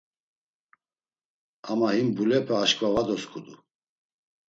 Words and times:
Ama 1.71 1.87
him 1.95 2.07
mbulepe 2.11 2.53
aşǩva 2.63 2.89
var 2.93 3.03
dosǩudu. 3.07 3.55